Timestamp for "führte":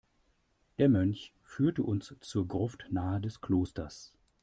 1.43-1.83